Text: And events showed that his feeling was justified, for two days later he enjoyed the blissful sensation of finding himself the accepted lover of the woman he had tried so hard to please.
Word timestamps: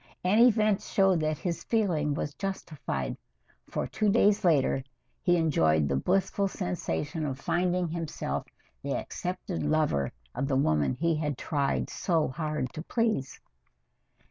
And 0.23 0.41
events 0.41 0.89
showed 0.89 1.19
that 1.19 1.37
his 1.37 1.63
feeling 1.63 2.15
was 2.15 2.33
justified, 2.33 3.15
for 3.69 3.85
two 3.85 4.09
days 4.09 4.43
later 4.43 4.83
he 5.21 5.37
enjoyed 5.37 5.87
the 5.87 5.95
blissful 5.95 6.47
sensation 6.47 7.23
of 7.23 7.37
finding 7.39 7.87
himself 7.87 8.47
the 8.81 8.95
accepted 8.95 9.61
lover 9.61 10.11
of 10.33 10.47
the 10.47 10.55
woman 10.55 10.95
he 10.95 11.17
had 11.17 11.37
tried 11.37 11.87
so 11.91 12.29
hard 12.29 12.73
to 12.73 12.81
please. 12.81 13.39